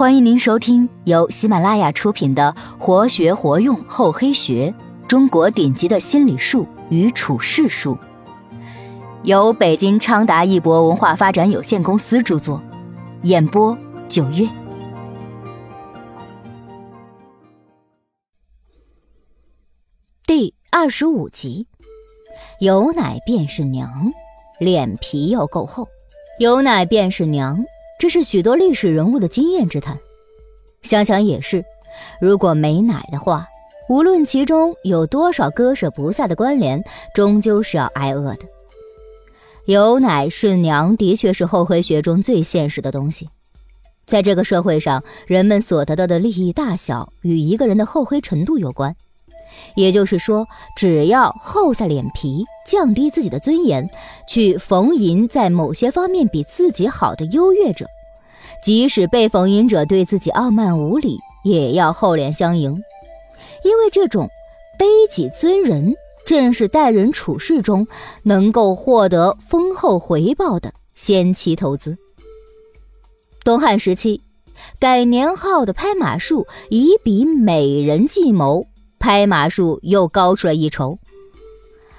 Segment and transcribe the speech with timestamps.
[0.00, 4.74] 欢迎您收听由喜马拉雅出品的《活学活用厚黑学：
[5.06, 7.94] 中国顶级的心理术与处世术》，
[9.24, 12.62] 由北京昌达一博文化发展有限公司著作，
[13.24, 13.76] 演播
[14.08, 14.48] 九月。
[20.26, 21.66] 第二十五集，
[22.60, 24.10] 有奶便是娘，
[24.60, 25.86] 脸皮要够厚。
[26.38, 27.62] 有奶便是娘。
[28.00, 29.94] 这是许多历史人物的经验之谈。
[30.80, 31.62] 想想也是，
[32.18, 33.46] 如果没奶的话，
[33.90, 36.82] 无论其中有多少割舍不下的关联，
[37.14, 38.46] 终究是要挨饿的。
[39.66, 43.28] 有奶是娘，的确是后黑学中最现实的东西。
[44.06, 48.96] 在这个社会上，人们所得到的利益大小与一个人的厚黑程度有关。
[49.74, 50.46] 也就是说，
[50.76, 53.88] 只要厚下脸皮，降低自己的尊严，
[54.28, 57.86] 去逢迎在某些方面比自己好的优越者，
[58.64, 62.72] 即使被逢迎者对自己傲慢无礼，也要厚脸相迎，
[63.64, 64.28] 因为这种
[64.78, 65.94] 卑己尊人，
[66.26, 67.86] 正是待人处事中
[68.22, 71.96] 能够获得丰厚回报的先期投资。
[73.42, 74.20] 东汉时期，
[74.78, 78.66] 改年号的拍马术以比美人计谋。
[79.00, 80.96] 拍马术又高出了一筹。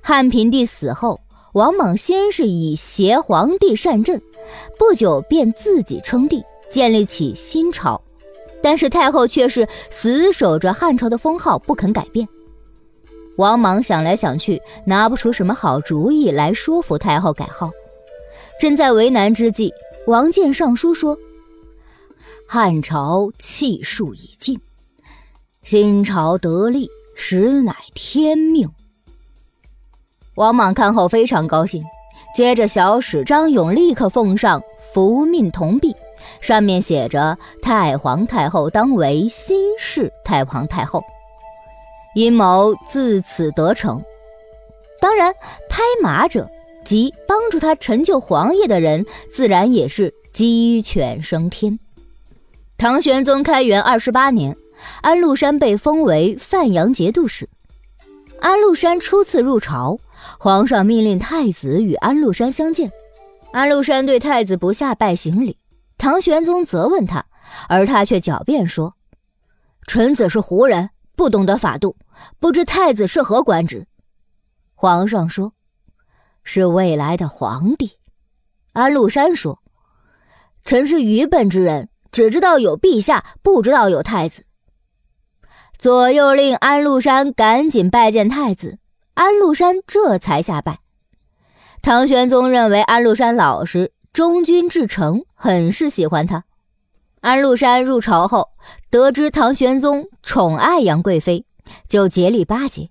[0.00, 1.20] 汉平帝死后，
[1.52, 4.20] 王莽先是以挟皇帝禅政，
[4.78, 8.00] 不久便自己称帝，建立起新朝。
[8.62, 12.26] 但是太后却是死守着汉朝的封号，不肯改变。
[13.36, 17.70] 王莽想来想去，拿不出什么好主意来说服太后改号。
[18.58, 19.72] 正在为难之际，
[20.06, 21.16] 王建上书说
[22.48, 24.58] ：“汉朝气数已尽。”
[25.66, 28.70] 新朝得力，实乃天命。
[30.36, 31.82] 王莽看后非常高兴，
[32.36, 35.92] 接着小史张勇立刻奉上福命铜币，
[36.40, 41.02] 上面写着“太皇太后当为新式太皇太后”，
[42.14, 44.00] 阴谋自此得逞。
[45.00, 45.34] 当然，
[45.68, 46.48] 拍马者
[46.84, 51.76] 即帮助他成就皇业的人，自然也是鸡犬升天。
[52.78, 54.56] 唐玄宗开元二十八年。
[55.00, 57.48] 安禄山被封为范阳节度使。
[58.40, 59.98] 安禄山初次入朝，
[60.38, 62.90] 皇上命令太子与安禄山相见。
[63.52, 65.56] 安禄山对太子不下拜行礼，
[65.96, 67.24] 唐玄宗责问他，
[67.68, 68.94] 而他却狡辩说
[69.88, 71.96] ：“臣子是胡人，不懂得法度，
[72.38, 73.86] 不知太子是何官职。”
[74.74, 75.54] 皇上说
[76.44, 77.92] ：“是未来的皇帝。”
[78.74, 79.62] 安禄山说
[80.62, 84.44] ：“臣是愚笨之人，只知道有陛下，不知道有太子。”
[85.78, 88.78] 左右令安禄山赶紧拜见太子，
[89.14, 90.78] 安禄山这才下拜。
[91.82, 96.44] 唐玄宗认为安禄山老实、忠君至诚，很是喜欢他。
[97.20, 98.50] 安禄山入朝后，
[98.90, 101.44] 得知唐玄宗宠爱杨贵妃，
[101.88, 102.90] 就竭力巴结。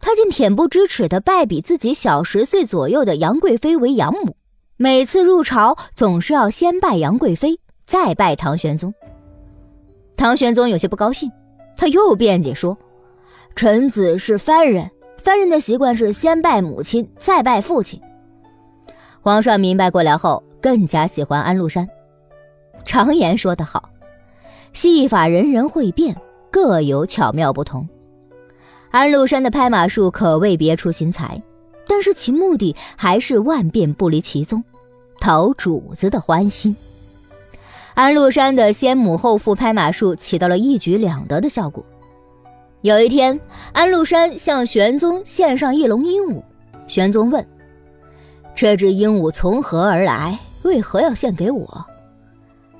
[0.00, 4.36] 他竟恬不知耻地拜比自己小十岁左右的杨贵妃为养母，
[4.76, 8.92] 每次入朝总是要先拜杨贵妃，再拜唐玄宗。
[10.16, 11.30] 唐玄宗有些不高兴。
[11.76, 12.76] 他又辩解说
[13.56, 18.00] ：“臣子是番人，番人的习惯是先拜母亲，再拜父亲。”
[19.20, 21.88] 皇上明白过来后，更加喜欢安禄山。
[22.84, 23.88] 常言说得好
[24.72, 26.14] ：“戏法人人会变，
[26.50, 27.88] 各有巧妙不同。”
[28.90, 31.42] 安禄山的拍马术可谓别出心裁，
[31.88, 34.62] 但是其目的还是万变不离其宗，
[35.20, 36.76] 讨主子的欢心。
[37.94, 41.84] 安禄山的先母后父拍马术起到了一举两得的效果。
[42.80, 43.38] 有一天，
[43.72, 46.42] 安禄山向玄宗献上一笼鹦鹉，
[46.88, 47.46] 玄宗问
[48.52, 50.36] ：“这只鹦鹉从何而来？
[50.62, 51.86] 为何要献给我？”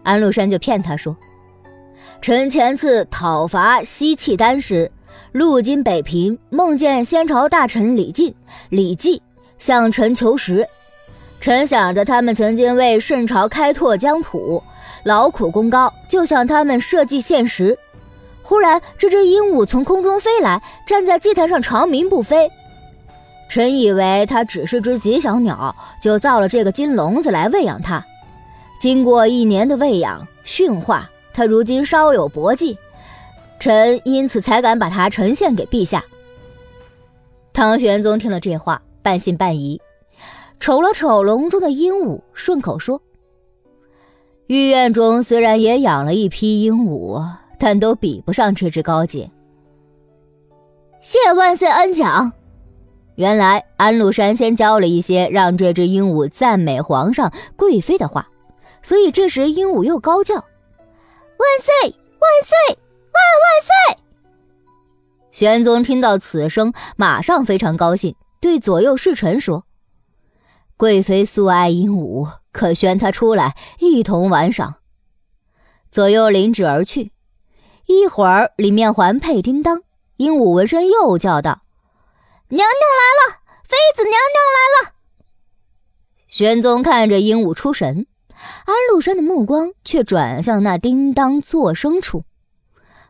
[0.03, 1.16] 安禄山就骗他说
[2.20, 4.91] ：“臣前次讨伐西契丹时，
[5.30, 8.34] 路经北平，梦见先朝大臣李靖、
[8.69, 9.22] 李绩
[9.58, 10.66] 向臣求食，
[11.41, 14.60] 臣想着他们曾经为圣朝开拓疆土。”
[15.04, 17.78] 劳苦功高，就向他们设计现实。
[18.42, 22.51] 忽然，这只鹦鹉从空中飞来，站在祭坛上长鸣不飞。
[23.48, 28.04] 臣以为它只是只吉祥鸟，就造了这个金笼子来喂养它。
[28.80, 32.77] 经过一年的喂养驯化，它如今稍有搏技，
[33.59, 36.03] 臣因此才敢把它呈现给陛下。
[37.53, 39.80] 唐玄宗听了这话，半信半疑，
[40.59, 43.01] 瞅了瞅笼中的鹦鹉，顺口说。
[44.46, 47.24] 御苑中虽然也养了一批鹦鹉，
[47.58, 49.30] 但都比不上这只高洁。
[51.00, 52.30] 谢万岁恩奖。
[53.16, 58.28] 原来安禄山先教了一些让这只鹦鹉赞美皇上贵妃的话，
[58.82, 60.44] 所以这时鹦鹉又高叫：“万
[61.62, 61.91] 岁！
[61.91, 62.76] 万岁！
[63.12, 64.02] 万万岁！
[65.30, 69.64] 玄宗听到此声，马上非常高兴，对左右侍臣说
[70.84, 74.75] ：“贵妃素爱鹦鹉，可宣他出来一同玩赏。”
[75.91, 77.13] 左右领旨而去。
[77.86, 79.81] 一会儿，里面环佩叮当，
[80.19, 81.63] 鹦鹉闻声又叫道
[82.53, 83.41] ：“娘娘来了！
[83.63, 84.95] 妃子娘娘来了！”
[86.28, 88.07] 玄宗看着鹦鹉出神。
[88.66, 92.25] 安禄山的目光却转向那叮当作声处，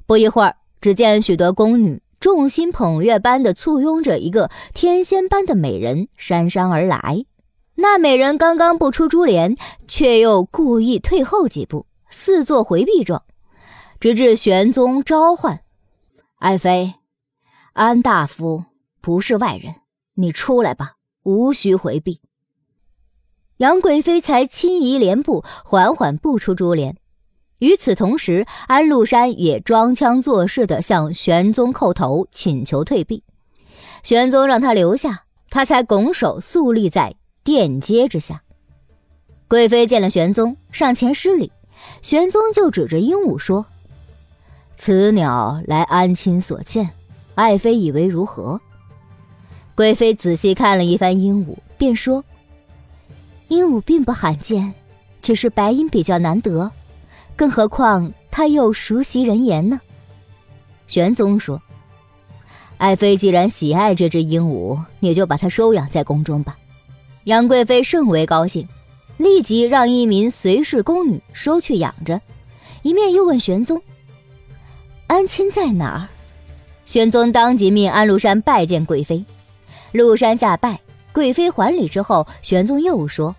[0.07, 7.27] 不一会儿，只见许多宫女众星捧月般的簇拥着一个天仙般的美人姗姗而来。
[7.77, 9.57] 那美人刚刚步出珠帘，
[9.89, 13.23] 却又故意退后几步，似作回避状，
[13.99, 15.61] 直至玄宗召唤
[16.39, 16.95] ：“爱妃，
[17.73, 18.65] 安大夫
[19.01, 19.75] 不是外人，
[20.15, 20.93] 你出来吧，
[21.25, 22.21] 无需回避。”
[23.59, 26.97] 杨贵妃才轻移莲步，缓缓步出珠帘。
[27.59, 33.23] 与此同时，安禄山也装腔作势地向玄宗叩头，请求退避。
[34.03, 38.43] 玄宗让他留下，他才拱手肃立在殿阶之下。
[39.47, 41.53] 贵妃见了玄宗，上前施礼，
[42.03, 43.65] 玄宗就指着鹦鹉说
[44.77, 46.91] ：“此鸟来安亲所见，
[47.35, 48.59] 爱妃以为如何？”
[49.77, 52.25] 贵妃仔细看了一番鹦鹉，便说。
[53.49, 54.73] 鹦鹉并不罕见，
[55.21, 56.71] 只是白鹰比较难得，
[57.37, 59.79] 更何况它又熟悉人言呢。
[60.87, 61.61] 玄宗说
[62.79, 66.57] ：“爱妃既然喜爱这只鹦鹉，你就把它收养在宫中吧。”
[67.25, 68.69] 杨贵妃甚为高兴，
[69.17, 72.21] 立即让一名随侍宫女收去养着，
[72.83, 73.81] 一面又问玄宗
[75.09, 76.09] ：“安亲在哪儿？”
[76.85, 79.25] 玄宗当即命安禄山拜见贵妃，
[79.93, 80.79] 禄山下拜。
[81.15, 83.35] 贵妃还礼之后，玄宗又说：“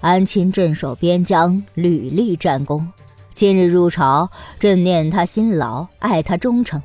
[0.00, 2.86] 安亲镇守边疆，屡立战功。
[3.34, 4.30] 今日入朝，
[4.60, 6.80] 朕念他辛劳，爱他忠诚，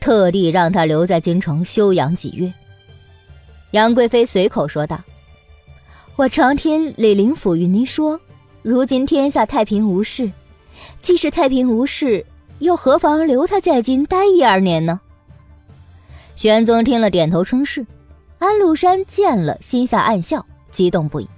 [0.00, 2.50] 特地让他留在京城休养几月。”
[3.72, 4.98] 杨贵妃随口说道
[6.16, 8.20] ：“我常听李林甫与您说，
[8.62, 10.30] 如今天下太平无事，
[11.02, 12.24] 既是太平无事，
[12.60, 15.00] 又何妨留他在京待一二年呢？”
[16.36, 17.84] 玄宗听了，点头称是。
[18.38, 21.28] 安禄山见了，心下暗笑，激动不已。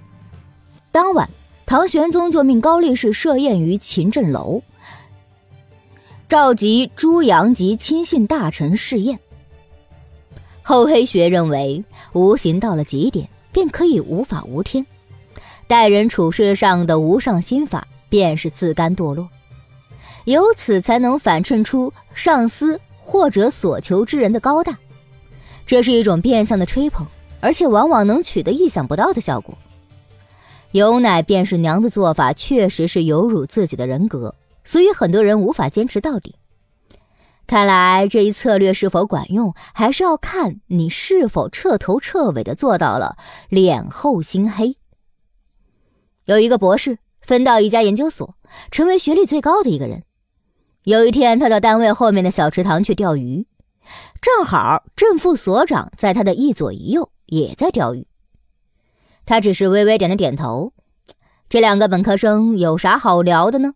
[0.91, 1.27] 当晚，
[1.65, 4.61] 唐玄宗就命高力士设宴于勤政楼，
[6.29, 9.17] 召集诸阳及亲信大臣试宴。
[10.61, 11.83] 厚黑学认为，
[12.13, 14.85] 无形到了极点，便可以无法无天，
[15.67, 19.27] 待人处事上的无上心法，便是自甘堕落，
[20.25, 24.77] 由此才能反衬出上司或者所求之人的高大。
[25.65, 27.05] 这是一种变相的吹捧，
[27.41, 29.57] 而且往往能取得意想不到的效果。
[30.71, 34.33] 有奶便是娘的做法，确实是有辱自己的人格，
[34.63, 36.35] 所以很多人无法坚持到底。
[37.47, 43.15] 看来这一策略是否管用，还是要看你是否彻头彻尾的做到了
[43.47, 44.75] 脸厚心黑。
[46.25, 48.35] 有一个博士分到一家研究所，
[48.69, 50.03] 成为学历最高的一个人。
[50.83, 53.47] 有一天，他到单位后面的小池塘去钓鱼。
[54.21, 58.05] 正好正副所长在他的一左一右也在钓鱼，
[59.25, 60.73] 他只是微微点了点头。
[61.47, 63.75] 这两个本科生有啥好聊的呢？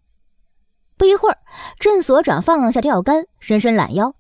[1.01, 1.39] 不一会儿，
[1.79, 4.13] 郑所长放下钓竿，伸伸懒腰，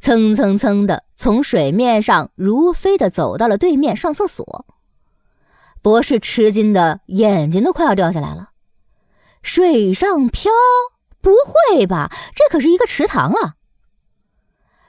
[0.00, 4.64] 蹭蹭蹭的从水面上如飞的走到了对面上厕所。
[5.82, 8.50] 博士吃惊的眼睛都快要掉下来了。
[9.42, 10.52] 水上漂？
[11.20, 11.32] 不
[11.72, 12.12] 会吧？
[12.36, 13.56] 这可是一个池塘啊！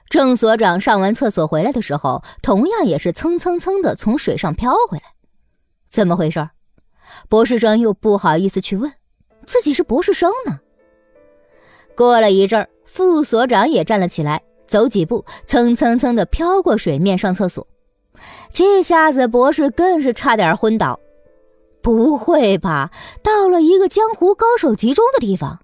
[0.08, 5.14] 郑所长上完厕所回来的时候，同样也是蹭蹭蹭的从水上飘回来。
[5.88, 6.50] 怎么回事？
[7.28, 8.92] 博士生又不好意思去问，
[9.44, 10.60] 自己是博士生呢。
[11.96, 17.66] 过了一阵儿，副所长也站了起来，走几步，蹭蹭蹭的飘过水面上厕所。
[18.52, 20.98] 这下子博士更是差点昏倒。
[21.82, 22.90] 不会吧？
[23.22, 25.60] 到了一个江湖高手集中的地方？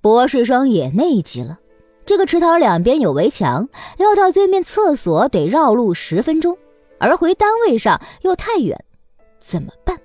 [0.00, 1.58] 博士生也内急了。
[2.04, 6.58] 这个池塘两边有围墙，要到对面厕所得绕路十分钟，
[6.98, 8.76] 而回单位上又太远，
[9.38, 9.98] 怎么办？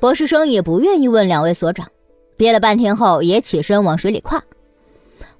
[0.00, 1.86] 博士生也不愿意问两位所长，
[2.42, 4.42] 憋了半天后也起身往水里跨。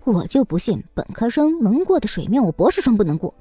[0.05, 3.35] 我就不信本科生能过的水面，我博士生不能过。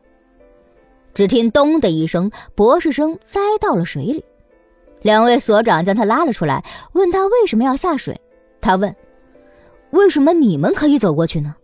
[1.13, 4.25] 只听“咚”的一声，博士生栽到了水里。
[5.03, 8.19] 两位所长将他拉了出来，问他为什么要下水。
[8.61, 8.95] 他问
[9.91, 11.55] ：“为什么你们可以走过去呢？”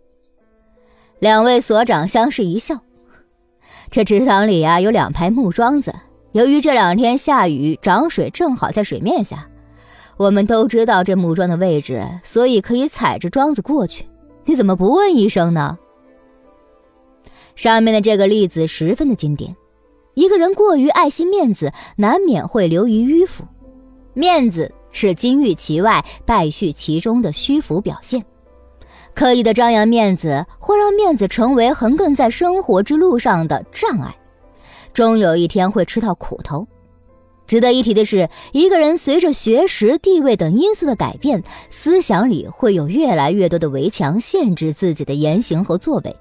[1.18, 2.78] 两位所长相视一笑。
[3.90, 5.92] 这池塘里呀有两排木桩子，
[6.30, 9.48] 由于这两天下雨，涨水正好在水面下，
[10.18, 14.04] 我们都知道这木桩的位置，所以可以踩着桩子过去。
[14.44, 15.78] 你怎么不问一声呢？
[17.54, 19.54] 上面的这个例子十分的经典。
[20.14, 23.44] 一个人过于爱惜面子，难免会流于迂腐。
[24.12, 28.20] 面子是金玉其外，败絮其中的虚浮表现。
[29.14, 34.12] 刻意的张扬面子，会让面子成为横亘在生活之路上的障碍，
[34.92, 36.66] 终有一天会吃到苦头。
[37.48, 46.14] 值得一提的是，一个人随着学识、地位等因素的改变，思想里会有越来越多的围墙限制自己的言行和作为。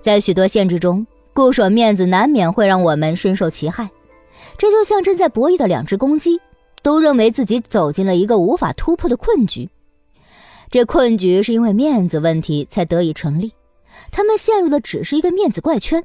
[0.00, 3.90] 在许多限制中，固守面子难免会让我们深受其害。
[4.56, 6.40] 这就像正在博弈的两只公鸡，
[6.82, 9.68] 都认为自己走进了一个无法突破的困局。
[10.70, 13.52] 这困局是因为面子问题才得以成立，
[14.10, 16.02] 他们陷入的只是一个面子怪圈。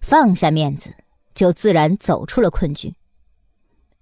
[0.00, 0.90] 放下面子，
[1.34, 2.94] 就自然走出了困局。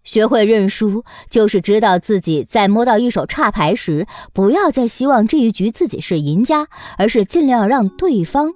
[0.05, 6.69] 学会认输，就是知道自己在摸到一手差牌时，不要再希望这一局自己是赢家，
[6.99, 8.53] 而是尽量让对方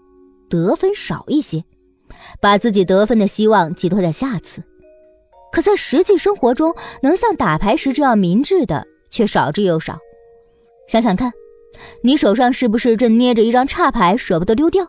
[0.51, 1.65] 得分少一些，
[2.41, 4.63] 把自己得分的希望寄托在下次。
[5.51, 9.99] 可在实际生活中，能像打牌时这样明智的却少之又少。
[10.87, 11.33] 想想看，
[12.03, 14.87] 你手上是不是正捏着一张差牌，舍不得丢掉？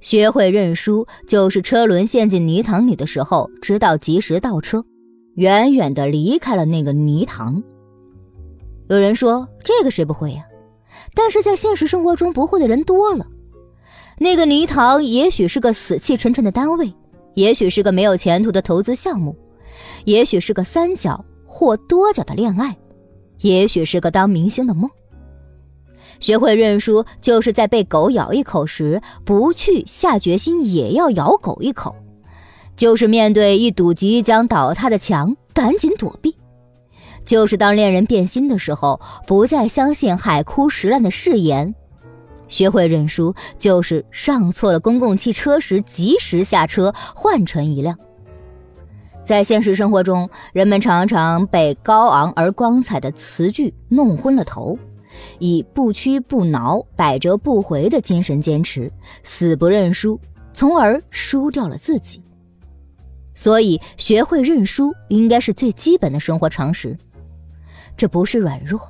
[0.00, 4.84] 学会认输，就是车轮陷进泥塘里的时候，知道及时倒车。
[5.34, 7.62] 远远的离开了那个泥塘。
[8.88, 10.44] 有人说这个谁不会呀？
[11.14, 13.26] 但是在现实生活中不会的人多了。
[14.18, 16.92] 那个泥塘也许是个死气沉沉的单位，
[17.34, 19.34] 也许是个没有前途的投资项目，
[20.04, 22.76] 也许是个三角或多角的恋爱，
[23.40, 24.88] 也许是个当明星的梦。
[26.20, 31.96] 学会认输，就是在被狗咬一口时，不去下决心也要咬狗一口。
[32.76, 36.32] 就是面对一堵即将倒塌的墙，赶紧躲避；
[37.24, 41.74] 就是当恋人变心的时候，不再相信海枯石烂的誓言。
[42.48, 47.96] 学会认输，就是上错了公共汽车时及时下车换乘一辆。
[49.24, 54.76] 在现实生活中，人们常常被高昂而光彩的词句弄昏了头，
[55.38, 60.20] 以不屈不挠、百折不回的精神坚持，死不认输，
[60.52, 62.20] 从而输掉了自己。
[63.34, 66.96] 所以，学会认输应该是最基本的生活常识。
[67.96, 68.80] 这不是软弱，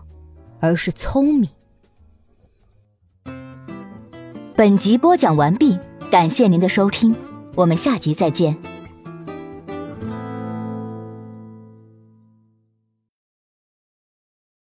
[0.61, 1.49] 而是聪明。
[4.55, 5.79] 本集播讲完毕，
[6.11, 7.15] 感谢您的收听，
[7.55, 8.72] 我们下集再见。